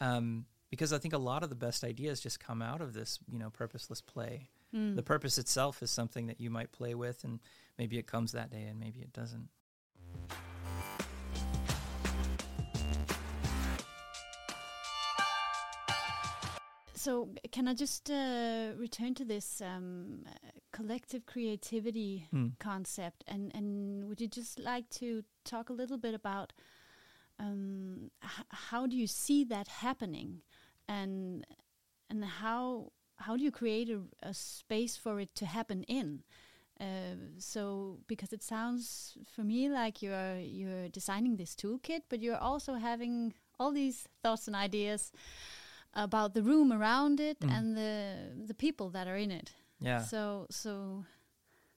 [0.00, 3.18] Um, because I think a lot of the best ideas just come out of this,
[3.30, 4.50] you know, purposeless play.
[4.74, 4.96] Mm.
[4.96, 7.40] The purpose itself is something that you might play with, and
[7.78, 9.48] maybe it comes that day and maybe it doesn't.
[17.08, 20.26] So can I just uh, return to this um,
[20.72, 22.52] collective creativity mm.
[22.58, 26.52] concept, and and would you just like to talk a little bit about
[27.38, 28.10] um,
[28.50, 30.42] how do you see that happening,
[30.86, 31.46] and
[32.10, 36.24] and how how do you create a, a space for it to happen in?
[36.78, 42.44] Uh, so because it sounds for me like you're you're designing this toolkit, but you're
[42.50, 45.10] also having all these thoughts and ideas
[46.04, 47.50] about the room around it mm.
[47.50, 49.52] and the the people that are in it.
[49.80, 50.02] Yeah.
[50.02, 51.04] So so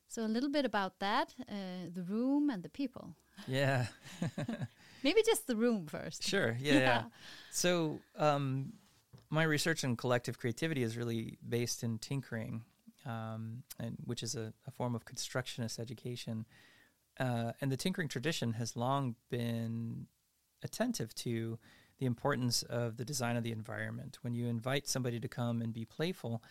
[0.08, 3.16] so a little bit about that, uh, the room and the people.
[3.48, 3.86] Yeah.
[5.04, 6.24] Maybe just the room first.
[6.24, 6.58] Sure.
[6.60, 6.74] Yeah.
[6.74, 6.80] yeah.
[6.80, 7.04] yeah.
[7.52, 8.74] So um,
[9.30, 12.64] my research in collective creativity is really based in tinkering,
[13.06, 16.46] um, and which is a, a, form of constructionist education.
[17.20, 20.08] Uh, and the tinkering tradition has long been
[20.64, 21.58] attentive to
[22.02, 24.18] the importance of the design of the environment.
[24.24, 26.42] When you invite somebody to come and be playful,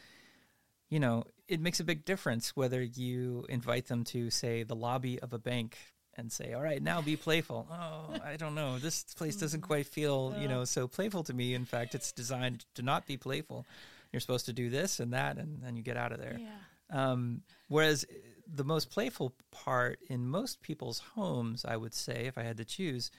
[0.89, 5.19] you know, it makes a big difference whether you invite them to, say, the lobby
[5.19, 5.77] of a bank
[6.15, 8.79] and say, "All right, now be playful." Oh, I don't know.
[8.79, 11.55] This place doesn't quite feel, you know, so playful to me.
[11.55, 13.67] In fact, it's designed to not be playful.
[14.13, 16.39] You're supposed to do this and that, and then you get out of there.
[16.39, 17.11] Yeah.
[17.11, 18.05] Um, whereas
[18.47, 22.65] the most playful part in most people's homes, I would say, if I had to
[22.65, 23.11] choose,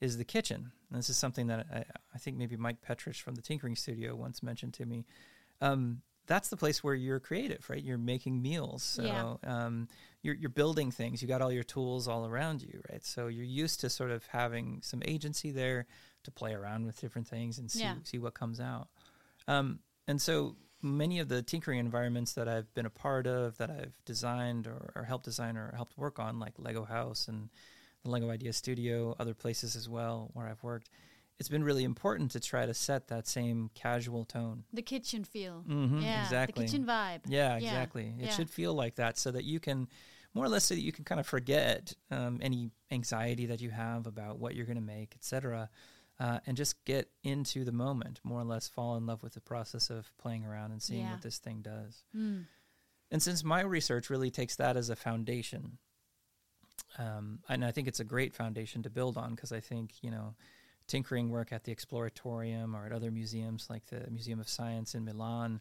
[0.00, 0.72] is the kitchen.
[0.90, 1.84] And this is something that I,
[2.14, 5.04] I think maybe Mike Petrich from the Tinkering Studio once mentioned to me.
[5.60, 7.82] Um, that's the place where you're creative, right?
[7.82, 9.34] You're making meals, so Yeah.
[9.66, 9.88] um,
[10.22, 11.20] you're you're building things.
[11.22, 13.04] You got all your tools all around you, right?
[13.04, 15.86] So you're used to sort of having some agency there
[16.22, 17.96] to play around with different things and see Yeah.
[18.04, 18.88] see what comes out.
[19.48, 23.70] Um, and so many of the tinkering environments that I've been a part of, that
[23.70, 27.50] I've designed or, or helped design or helped work on, like Lego House and
[28.04, 30.90] the Lego Idea Studio, other places as well where I've worked,
[31.38, 34.64] it's been really important to try to set that same casual tone.
[34.72, 35.64] The kitchen feel.
[35.68, 36.22] Mm-hmm, yeah.
[36.24, 36.64] exactly.
[36.66, 37.20] The kitchen vibe.
[37.26, 38.14] Yeah, Yeah, exactly.
[38.18, 38.30] It yeah.
[38.30, 39.88] should feel like that so that you can,
[40.34, 43.70] more or less, so that you can kind of forget um, any anxiety that you
[43.70, 45.70] have about what you're going to make, etc.,
[46.18, 49.40] uh, and just get into the moment, more or less fall in love with the
[49.40, 51.12] process of playing around and seeing Yeah.
[51.12, 52.04] what this thing does.
[52.14, 52.44] Mm.
[53.10, 55.78] And since my research really takes that as a foundation,
[56.98, 60.10] um, and I think it's a great foundation to build on because I think, you
[60.10, 60.34] know,
[60.86, 65.04] tinkering work at the Exploratorium or at other museums like the Museum of Science in
[65.04, 65.60] Milan,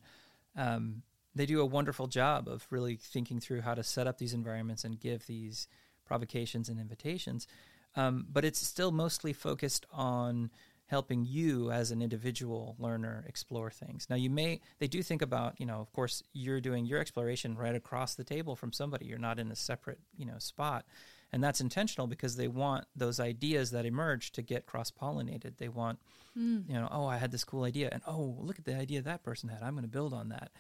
[0.56, 1.04] um,
[1.36, 4.84] they do a wonderful job of really thinking through how to set up these environments
[4.84, 5.68] and give these
[6.06, 7.48] provocations and invitations.
[7.96, 10.50] Um, but it's still mostly focused on
[10.90, 14.08] helping you as an individual learner explore things.
[14.10, 17.56] Now, you may, they do think about, you know, of course, you're doing your exploration
[17.56, 19.06] right across the table from somebody.
[19.06, 20.86] You're not in a separate, you know, spot.
[21.32, 25.58] And that's intentional because they want those ideas that emerge to get cross pollinated.
[25.58, 26.00] They want,
[26.38, 26.68] Mm.
[26.68, 29.24] you know, oh, I had this cool idea, and oh, look at the idea that
[29.24, 29.64] person had.
[29.64, 30.52] I'm going to build on that.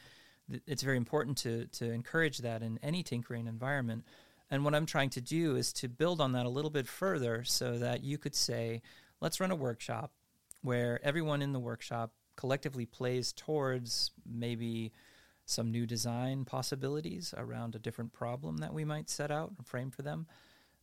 [0.66, 4.04] It's very important to to encourage that in any tinkering environment.
[4.50, 7.44] And what I'm trying to do is to build on that a little bit further,
[7.44, 8.82] so that you could say,
[9.22, 10.12] let's run a workshop
[10.62, 14.92] where everyone in the workshop collectively plays towards maybe
[15.46, 19.90] some new design possibilities around a different problem that we might set out and frame
[19.92, 20.28] for them.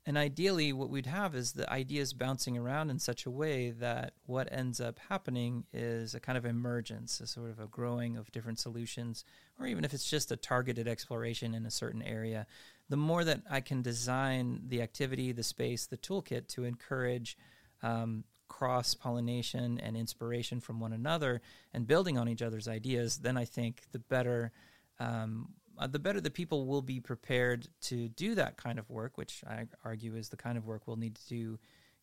[0.08, 4.12] And ideally, what we'd have is the ideas bouncing around in such a way that
[4.26, 8.30] what ends up happening is a kind of emergence, a sort of a growing of
[8.30, 9.24] different solutions,
[9.58, 12.46] or even if it's just a targeted exploration in a certain area.
[12.88, 17.36] The more that I can design the activity, the space, the toolkit to encourage
[17.82, 18.22] um,
[18.56, 21.42] cross pollination and inspiration from one another
[21.74, 24.52] and building on each other's ideas, then I think the better.
[24.98, 29.18] Um, uh, the better the people will be prepared to do that kind of work,
[29.18, 31.58] which I argue is the kind of work we'll need to do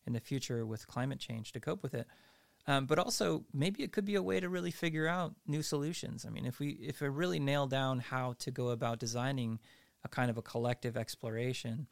[0.06, 2.06] in the future with climate change to cope with it.
[2.68, 6.24] Um, but also, maybe it could be a way to really figure out new solutions.
[6.24, 9.58] I mean, if we if we really nail down how to go about designing
[10.04, 11.88] a kind of a collective exploration,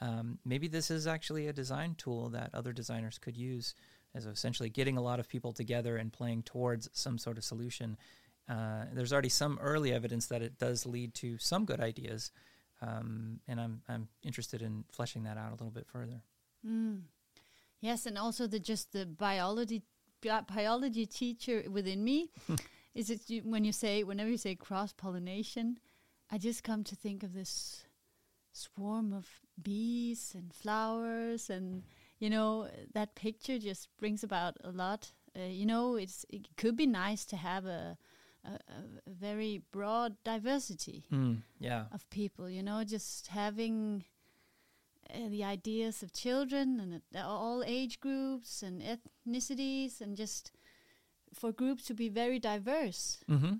[0.00, 3.74] um, maybe this is actually a design tool that other designers could use
[4.14, 7.96] as essentially getting a lot of people together and playing towards some sort of solution.
[8.48, 12.30] Uh, there's already some early evidence that it does lead to some good ideas,
[12.82, 16.22] um, and I'm I'm interested in fleshing that out a little bit further.
[16.66, 17.02] Mm.
[17.80, 19.82] Yes, and also the just the biology
[20.22, 22.30] biology teacher within me
[22.94, 25.78] is it you, when you say whenever you say cross pollination,
[26.30, 27.84] I just come to think of this
[28.52, 29.28] swarm of
[29.60, 31.82] bees and flowers and
[32.24, 35.12] you know that picture just brings about a lot.
[35.36, 37.98] Uh, you know, it's it could be nice to have a
[38.44, 44.04] a, a- very broad diversity Mm, yeah, of people you know just having
[45.10, 50.52] uh, the ideas of children and uh, all age groups and ethnicities and just
[51.32, 53.54] for groups to be very diverse mm-hmm.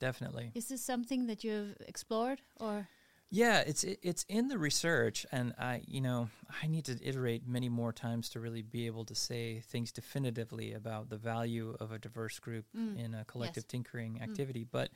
[0.00, 0.50] definitely.
[0.54, 2.88] is this something that you've explored or
[3.30, 6.28] Yeah, it's it's in the research, and I you know
[6.62, 10.72] I need to iterate many more times to really be able to say things definitively
[10.74, 13.70] about the value of a diverse group Mm, in a collective yes.
[13.70, 14.64] tinkering activity.
[14.64, 14.90] But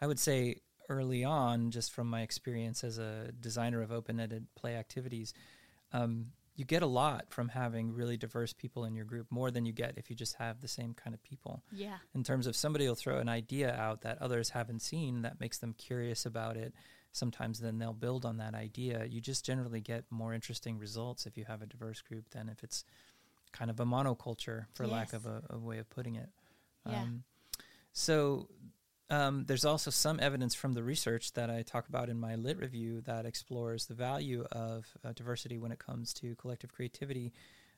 [0.00, 0.56] I would say
[0.88, 5.32] early on, just from my experience as a designer of open-ended play activities,
[5.92, 9.64] um, you get a lot from having really diverse people in your group, more than
[9.66, 12.54] you get if you just have the same kind of people yeah in terms of
[12.54, 16.56] somebody will throw an idea out that others haven't seen that makes them curious about
[16.56, 16.72] it
[17.14, 21.36] sometimes then they'll build on that idea you just generally get more interesting results if
[21.38, 22.84] you have a diverse group than if it's
[23.52, 26.28] kind of a monoculture for lack of a, a way of putting it
[26.88, 27.00] Yeah.
[27.02, 27.24] um,
[27.92, 28.48] so
[29.10, 32.58] um, there's also some evidence from the research that I talk about in my lit
[32.58, 37.32] review that explores the value of uh, diversity when it comes to collective creativity.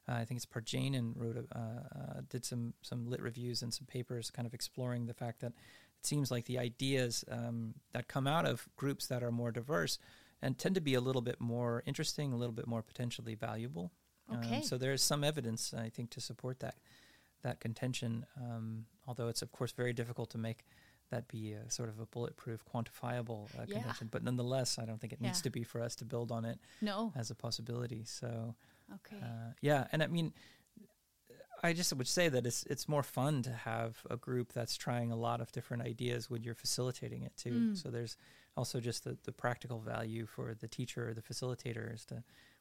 [0.08, 3.74] Uh, I think it's Parjanen wrote a, uh, uh, did some some lit reviews and
[3.74, 5.52] some papers, kind of exploring the fact that
[6.00, 9.98] it seems like the ideas um, that come out of groups that are more diverse
[10.42, 13.90] and tend to be a little bit more interesting, a little bit more potentially valuable.
[14.28, 14.60] Um, Okay.
[14.62, 16.76] so there's some evidence, I think, to support that
[17.42, 18.26] that contention.
[18.36, 20.64] Um, although it's of course very difficult to make
[21.10, 23.74] that be a sort of a bulletproof, quantifiable uh, Yeah.
[23.74, 24.08] contention.
[24.10, 26.58] But nonetheless, I don't think it needs to be for us to build on it
[26.80, 27.12] No.
[27.14, 28.04] as a possibility.
[28.04, 28.56] So
[28.94, 29.18] Okay.
[29.22, 30.32] uh, yeah, and I mean,
[31.62, 35.10] I just would say that it's it's more fun to have a group that's trying
[35.12, 37.50] a lot of different ideas when you're facilitating it too.
[37.50, 37.82] Mm.
[37.82, 38.16] So there's
[38.56, 42.14] also just the, the practical value for the teacher or the facilitator is to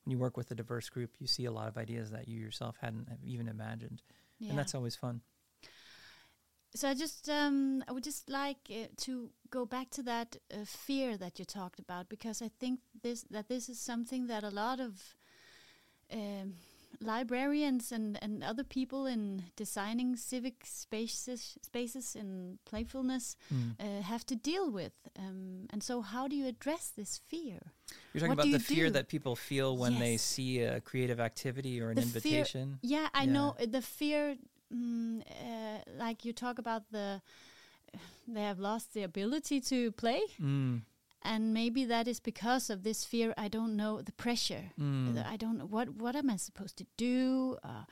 [0.03, 2.39] when you work with a diverse group, you see a lot of ideas that you
[2.39, 4.01] yourself hadn't even imagined,
[4.39, 4.49] yeah.
[4.49, 5.21] and that's always fun.
[6.75, 10.65] So I just um, I would just like uh, to go back to that uh,
[10.65, 14.49] fear that you talked about because I think this that this is something that a
[14.49, 15.15] lot of
[16.11, 16.53] um,
[17.01, 23.75] librarians and, and other people in designing civic spaces spaces in playfulness Mm.
[23.79, 24.93] uh, have to deal with.
[25.19, 27.59] Um, and so, how do you address this fear?
[28.13, 28.91] You're talking what about do the you fear do?
[28.93, 32.79] that people feel when they see a creative activity or an The fear- invitation.
[32.81, 33.31] Yeah, I Yeah.
[33.33, 34.37] know the fear.
[34.73, 37.21] Mm, uh, like you talk about the,
[38.27, 40.81] they have lost the ability to play, Mm.
[41.25, 43.33] And maybe that is because of this fear.
[43.45, 44.65] I don't know the pressure.
[44.79, 45.13] Mm.
[45.15, 47.57] The- I don't know what what am I supposed to do.
[47.63, 47.85] Uh,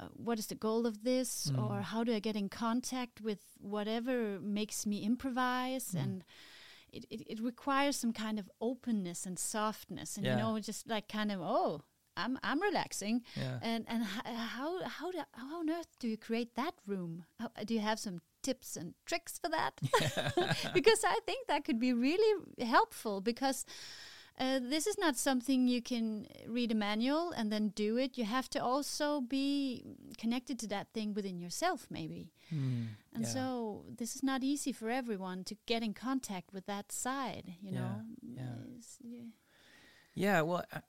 [0.00, 1.58] uh, what is the goal of this, Mm.
[1.62, 6.02] or how do I get in contact with whatever makes me improvise Mm.
[6.02, 6.24] and.
[6.90, 10.32] It, it, it requires some kind of openness and softness, and Yeah.
[10.36, 11.82] you know, just like kind of oh,
[12.16, 13.58] I'm I'm relaxing, Yeah.
[13.60, 14.04] and and
[14.56, 17.24] how how do, how on earth do you create that room?
[17.38, 19.72] How, do you have some tips and tricks for that?
[20.78, 22.32] because I think that could be really
[22.76, 23.64] helpful because.
[24.40, 26.24] Uh, this is not something you can
[26.56, 28.16] read a manual and then do it.
[28.16, 29.82] You have to also be
[30.16, 32.22] connected to that thing within yourself, maybe.
[32.52, 32.86] Mm.
[33.14, 33.32] And Yeah.
[33.34, 33.42] so
[33.98, 37.46] this is not easy for everyone to get in contact with that side.
[37.60, 37.94] You Yeah, know.
[38.22, 38.56] yeah.
[39.02, 39.26] Yeah.
[40.14, 40.80] Yeah, well, I,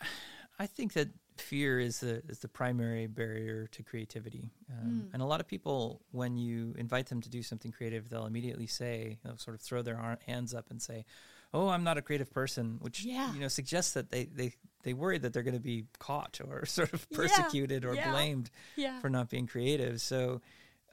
[0.63, 5.13] I think that fear is the is the primary barrier to creativity, um, Mm.
[5.13, 8.67] and a lot of people, when you invite them to do something creative, they'll immediately
[8.67, 11.05] say, they'll sort of throw their ar- hands up and say,
[11.53, 13.33] "Oh, I'm not a creative person," which Yeah.
[13.33, 16.65] you know suggests that they they they worry that they're going to be caught or
[16.65, 18.11] sort of Yeah, persecuted or yeah.
[18.11, 18.99] blamed Yeah.
[19.01, 19.99] for not being creative.
[20.01, 20.41] So,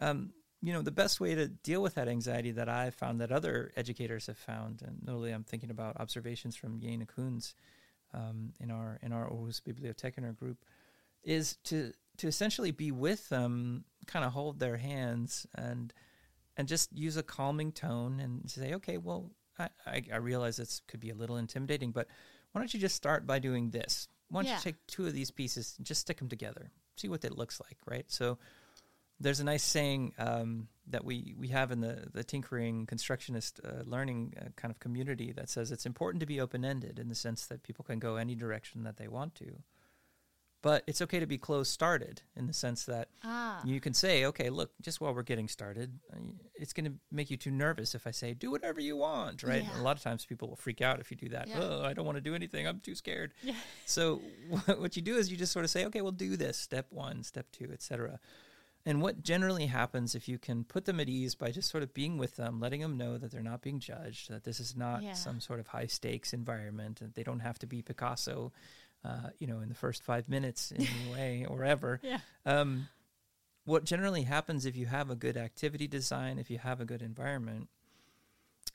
[0.00, 0.32] um,
[0.62, 3.70] you know, the best way to deal with that anxiety that I've found that other
[3.76, 7.54] educators have found, and notably I'm thinking about observations from Jena Koons
[8.14, 10.58] um, in our in our Aarhus Bibliothekaner group,
[11.24, 15.92] is to to essentially be with them, kind of hold their hands and
[16.56, 20.80] and just use a calming tone and say, okay, well, I, I, I realize this
[20.88, 22.08] could be a little intimidating, but
[22.52, 24.08] why don't you just start by doing this?
[24.30, 24.56] Why don't Yeah.
[24.56, 27.60] you take two of these pieces and just stick them together, see what it looks
[27.60, 28.06] like, right?
[28.08, 28.38] So
[29.20, 33.82] there's a nice saying um, that we, we have in the, the tinkering constructionist uh,
[33.84, 37.14] learning uh, kind of community that says it's important to be open ended in the
[37.14, 39.62] sense that people can go any direction that they want to.
[40.62, 43.60] But it's okay to be close started in the sense that Ah.
[43.64, 46.16] you can say, okay, look, just while we're getting started, uh,
[46.56, 49.62] it's going to make you too nervous if I say, do whatever you want, right?
[49.62, 49.80] Yeah.
[49.80, 51.46] A lot of times people will freak out if you do that.
[51.48, 51.60] Yeah.
[51.60, 52.66] Oh, I don't want to do anything.
[52.66, 53.32] I'm too scared.
[53.42, 53.54] Yeah.
[53.84, 54.22] So
[54.78, 57.22] what you do is you just sort of say, okay, we'll do this, step one,
[57.22, 58.18] step two, etc.
[58.86, 61.92] And what generally happens if you can put them at ease by just sort of
[61.92, 65.02] being with them, letting them know that they're not being judged, that this is not
[65.02, 65.12] Yeah.
[65.14, 68.52] some sort of high stakes environment, and they don't have to be Picasso,
[69.04, 71.98] uh, you know, in the first five minutes in any way or ever.
[72.02, 72.20] Yeah.
[72.44, 72.88] Um,
[73.64, 77.02] what generally happens if you have a good activity design, if you have a good
[77.02, 77.68] environment,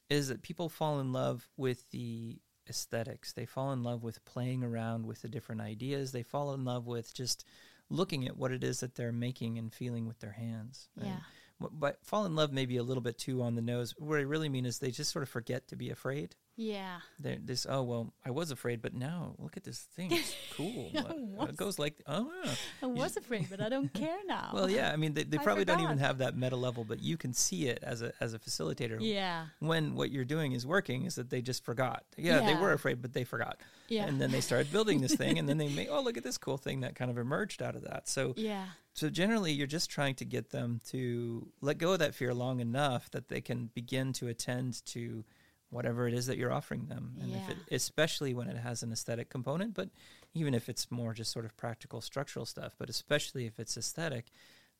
[0.10, 3.32] is that people fall in love with the aesthetics.
[3.32, 6.12] They fall in love with playing around with the different ideas.
[6.12, 7.45] They fall in love with just
[7.92, 10.90] looking at what it is that they're making and feeling with their hands.
[10.96, 11.18] Yeah.
[11.62, 13.94] wh- but fall in love may be a little bit too on the nose.
[13.98, 16.36] What I really mean is they just sort of forget to be afraid.
[16.58, 17.00] Yeah.
[17.20, 20.92] They're this oh well I was afraid but now look at this thing it's cool
[20.96, 21.50] Uh, was.
[21.50, 22.52] it goes like oh yeah.
[22.84, 24.52] I was afraid, but I don't care now.
[24.54, 27.18] well yeah I mean they, they probably don't even have that meta level but you
[27.18, 29.46] can see it as a as a facilitator Yeah.
[29.60, 33.02] when what you're doing is working is that they just forgot yeah, they were afraid
[33.02, 34.06] but they forgot Yeah.
[34.08, 36.38] and then they started building this thing and then they made oh look at this
[36.38, 38.66] cool thing that kind of emerged out of that so yeah.
[38.94, 42.60] so generally you're just trying to get them to let go of that fear long
[42.60, 45.24] enough that they can begin to attend to
[45.72, 47.16] whatever it is that you're offering them.
[47.22, 49.90] And if it especially when it has an aesthetic component but
[50.34, 54.26] even if it's more just sort of practical structural stuff but especially if it's aesthetic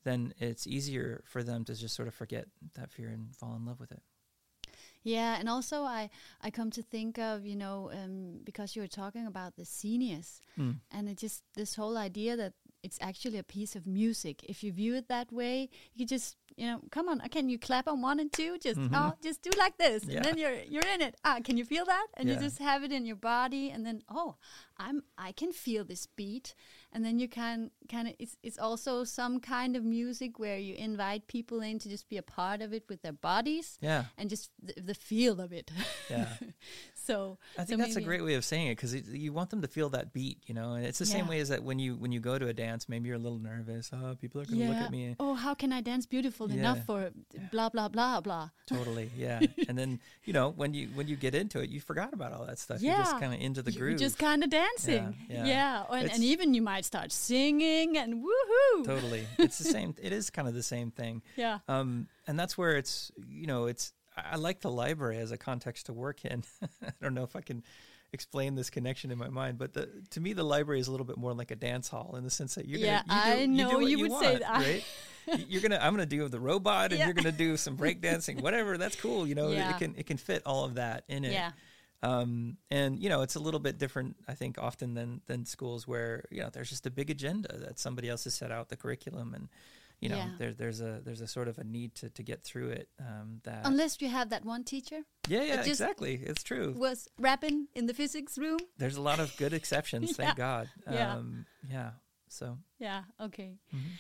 [0.04, 2.46] then it's easier for them to just sort of forget
[2.76, 4.02] that fear and fall in love with it.
[5.04, 6.10] Yeah, and also I
[6.42, 10.40] I come to think of you know um, because you were talking about the seniors,
[10.60, 10.76] Mm.
[10.92, 12.54] and it just this whole idea that
[12.84, 14.44] it's actually a piece of music.
[14.44, 17.88] If you view it that way, you just you know, come on, can you clap
[17.88, 18.58] on one and two?
[18.60, 18.90] Just Mhm.
[18.94, 20.18] oh, just do like this, Yeah.
[20.18, 21.16] and then you're you're in it.
[21.24, 22.08] Ah, can you feel that?
[22.18, 22.36] And Yeah.
[22.36, 24.36] you just have it in your body, and then oh,
[24.78, 26.54] I'm I can feel this beat,
[26.92, 30.76] and then you can kind of it's it's also some kind of music where you
[30.76, 34.30] invite people in to just be a part of it with their bodies Yeah, and
[34.30, 35.72] just the, the feel of it.
[36.10, 36.36] yeah.
[37.06, 39.62] so I so think that's a great way of saying it because you want them
[39.62, 40.74] to feel that beat, you know.
[40.74, 42.88] And it's the same way as that when you when you go to a dance,
[42.88, 43.90] maybe you're a little nervous.
[43.94, 45.16] Oh, people are going to look at me.
[45.20, 46.60] Oh, how can I dance beautiful Yeah.
[46.60, 47.12] enough for
[47.52, 48.50] blah blah blah blah?
[48.68, 49.40] Totally, yeah.
[49.68, 52.46] and then you know when you when you get into it, you forgot about all
[52.46, 52.82] that stuff.
[52.82, 53.20] You're just Yeah.
[53.20, 54.00] kind of into the groove.
[54.00, 55.16] Just kind of dancing.
[55.30, 55.46] yeah.
[55.46, 55.84] Yeah.
[55.92, 58.86] And, and even you might start singing and woohoo.
[58.86, 59.96] totally, it's the same.
[60.02, 61.22] It is kind of the same thing.
[61.36, 61.60] Yeah.
[61.68, 65.86] Um, and that's where it's you know it's I like the library as a context
[65.88, 66.44] to work in.
[66.84, 67.64] I don't know if I can
[68.14, 71.06] explain this connection in my mind, but the, to me the library is a little
[71.06, 73.40] bit more like a dance hall in the sense that you're Yeah, gonna, you do,
[73.40, 74.50] I you know you you would want, say that.
[74.60, 74.84] right?
[75.48, 77.06] You're gonna I'm gonna do the robot and Yeah.
[77.06, 78.78] you're gonna do some breakdancing, whatever.
[78.80, 79.28] That's cool.
[79.28, 79.70] You know, Yeah.
[79.70, 81.32] it can it can fit all of that in it.
[81.32, 81.52] Yeah.
[82.04, 85.88] Um, and you know, it's a little bit different, I think, often than than schools
[85.88, 88.76] where you know there's just a big agenda that somebody else has set out the
[88.76, 89.48] curriculum, and
[90.02, 90.30] you know, Yeah.
[90.40, 92.90] there, there's a there's a sort of a need to, to get through it.
[93.00, 96.74] Um, that Unless you have that one teacher yeah, yeah, exactly, it's true.
[96.76, 98.60] was rapping in the physics room.
[98.78, 100.70] There's a lot of good exceptions, thank God.
[100.92, 101.14] Yeah.
[101.16, 101.92] Um, yeah.
[102.30, 103.04] So Yeah.
[103.20, 103.58] Okay.
[103.74, 103.92] mhm.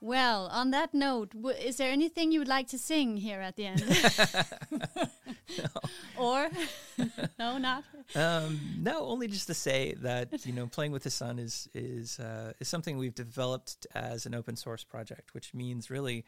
[0.00, 3.54] Well, on that note, w- is there anything you would like to sing here at
[3.54, 3.82] the end?
[6.18, 6.48] or
[7.38, 7.84] no, not.
[8.14, 12.18] um, no, only just to say that you know, playing with the sun is is
[12.18, 16.24] uh, is something we've developed as an open source project, which means really,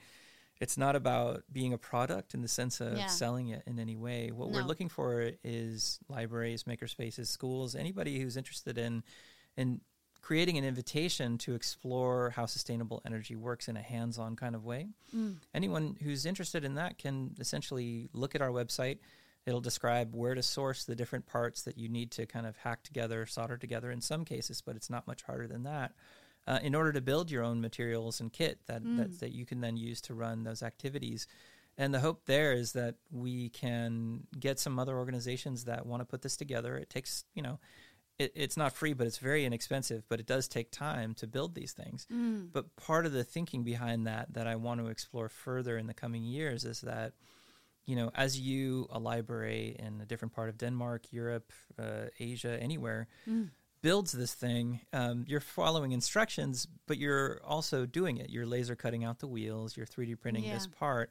[0.61, 3.07] it's not about being a product in the sense of Yeah.
[3.07, 4.31] selling it in any way.
[4.31, 9.03] What we're looking for is libraries, makerspaces, schools, anybody who's interested in
[9.57, 9.81] in
[10.25, 14.89] creating an invitation to explore how sustainable energy works in a hands-on kind of way.
[15.15, 15.35] Mm.
[15.55, 19.01] Anyone who's interested in that can essentially look at our website.
[19.45, 22.83] It'll describe where to source the different parts that you need to kind of hack
[22.85, 25.93] together, solder together in some cases, but it's not much harder than that.
[26.47, 29.61] Uh, in order to build your own materials and kit that, that that you can
[29.61, 31.27] then use to run those activities.
[31.77, 36.07] And the hope there is that we can get some other organizations that want to
[36.07, 36.77] put this together.
[36.79, 37.59] It takes, you know,
[38.19, 41.55] it, it's not free, but it's very inexpensive, but it does take time to build
[41.55, 42.07] these things.
[42.13, 42.49] Mm.
[42.53, 45.95] But part of the thinking behind that that I want to explore further in the
[45.95, 47.13] coming years is that,
[47.87, 52.57] you know, as you, a library in a different part of Denmark, Europe, uh, Asia,
[52.61, 53.51] anywhere, Mm.
[53.83, 58.31] builds this thing, um, you're following instructions, but you're also doing it.
[58.31, 61.11] You're laser cutting out the wheels, you're 3D printing this part.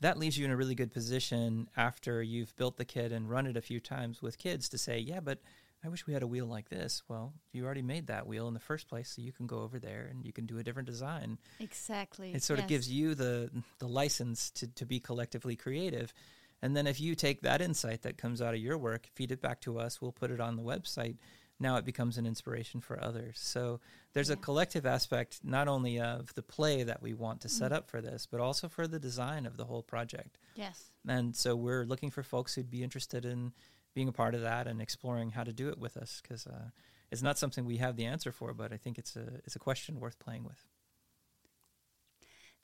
[0.00, 3.46] That leaves you in a really good position after you've built the kit and run
[3.46, 5.40] it a few times with kids to say, yeah, but
[5.86, 7.02] I wish we had a wheel like this.
[7.08, 9.78] Well, you already made that wheel in the first place, so you can go over
[9.78, 11.38] there and you can do a different design.
[11.60, 12.34] Exactly.
[12.34, 16.12] It sort of gives you the the license to, to be collectively creative.
[16.60, 19.40] And then if you take that insight that comes out of your work, feed it
[19.40, 21.18] back to us, we'll put it on the website.
[21.60, 23.38] Now it becomes an inspiration for others.
[23.38, 23.80] So
[24.12, 27.52] there's a collective aspect not only of the play that we want to Mm.
[27.52, 30.38] set up for this, but also for the design of the whole project.
[30.54, 30.90] Yes.
[31.06, 33.52] And so we're looking for folks who'd be interested in
[33.96, 36.68] being a part of that and exploring how to do it with us because uh,
[37.10, 39.58] it's not something we have the answer for, but I think it's a it's a
[39.58, 40.60] question worth playing with.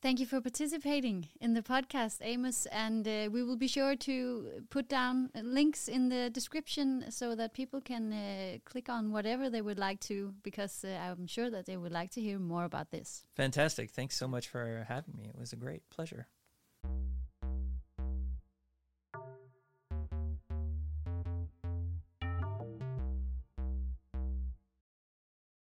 [0.03, 2.67] Thank you for participating in the podcast, Amos.
[2.67, 7.37] And uh, we will be sure to put down uh, links in the description so
[7.37, 11.51] that people can uh, click on whatever they would like to, because uh, I'm sure
[11.51, 13.25] that they would like to hear more about this.
[13.37, 13.91] Fantastic!
[13.91, 15.25] Thanks so much for having me.
[15.33, 16.27] It was a great pleasure.